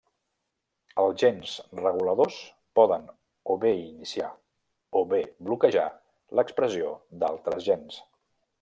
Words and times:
Els 1.01 1.17
gens 1.23 1.51
reguladors 1.79 2.37
poden 2.79 3.05
o 3.55 3.57
bé 3.65 3.75
iniciar 3.83 4.31
o 5.01 5.03
bé 5.15 5.23
bloquejar 5.49 5.87
l'expressió 6.41 6.95
d'altres 7.25 7.67
gens. 7.71 8.03